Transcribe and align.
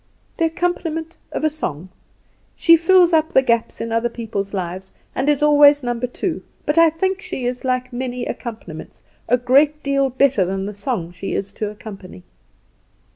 "The 0.37 0.45
accompaniment 0.45 1.15
of 1.31 1.43
a 1.43 1.49
song. 1.51 1.87
She 2.55 2.75
fills 2.75 3.13
up 3.13 3.31
the 3.33 3.43
gaps 3.43 3.79
in 3.79 3.91
other 3.91 4.09
people's 4.09 4.51
lives, 4.51 4.91
and 5.13 5.29
is 5.29 5.43
always 5.43 5.83
number 5.83 6.07
two; 6.07 6.41
but 6.65 6.79
I 6.79 6.89
think 6.89 7.21
she 7.21 7.45
is 7.45 7.63
like 7.63 7.93
many 7.93 8.25
accompaniments 8.25 9.03
a 9.29 9.37
great 9.37 9.83
deal 9.83 10.09
better 10.09 10.43
than 10.43 10.65
the 10.65 10.73
song 10.73 11.11
she 11.11 11.35
is 11.35 11.51
to 11.51 11.69
accompany." 11.69 12.23